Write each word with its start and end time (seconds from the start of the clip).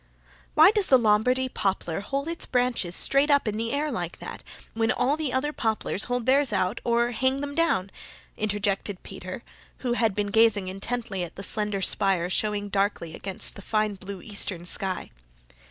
"Why 0.55 0.71
does 0.71 0.87
the 0.87 0.97
Lombardy 0.97 1.47
poplar 1.47 1.99
hold 1.99 2.27
its 2.27 2.47
branches 2.47 2.95
straight 2.95 3.29
up 3.29 3.47
in 3.47 3.55
the 3.55 3.71
air 3.71 3.91
like 3.91 4.17
that, 4.17 4.43
when 4.73 4.91
all 4.91 5.15
the 5.15 5.31
other 5.31 5.53
poplars 5.53 6.05
hold 6.05 6.25
theirs 6.25 6.51
out 6.51 6.81
or 6.83 7.11
hang 7.11 7.39
them 7.39 7.53
down?" 7.53 7.91
interjected 8.35 9.03
Peter, 9.03 9.43
who 9.85 9.93
had 9.93 10.15
been 10.15 10.31
gazing 10.31 10.69
intently 10.69 11.23
at 11.23 11.35
the 11.35 11.43
slender 11.43 11.83
spire 11.83 12.31
showing 12.31 12.67
darkly 12.67 13.13
against 13.13 13.53
the 13.55 13.61
fine 13.61 13.93
blue 13.93 14.23
eastern 14.23 14.65
sky. 14.65 15.11